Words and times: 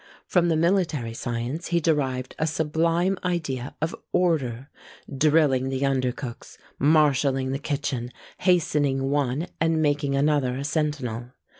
From 0.25 0.47
the 0.49 0.55
military 0.55 1.13
science 1.13 1.67
he 1.67 1.79
derived 1.79 2.35
a 2.39 2.47
sublime 2.47 3.19
idea 3.23 3.75
of 3.83 3.95
order; 4.11 4.67
drilling 5.15 5.69
the 5.69 5.85
under 5.85 6.11
cooks, 6.11 6.57
marshalling 6.79 7.51
the 7.51 7.59
kitchen, 7.59 8.09
hastening 8.39 9.11
one, 9.11 9.45
and 9.59 9.79
making 9.79 10.15
another 10.15 10.55
a 10.57 10.63
sentinel. 10.63 11.33